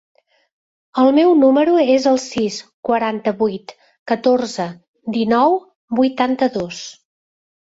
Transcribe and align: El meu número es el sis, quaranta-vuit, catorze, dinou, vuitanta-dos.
El 1.01 1.09
meu 1.17 1.33
número 1.41 1.75
es 1.95 2.07
el 2.13 2.17
sis, 2.23 2.57
quaranta-vuit, 2.91 3.75
catorze, 4.13 4.67
dinou, 5.19 5.55
vuitanta-dos. 6.01 6.83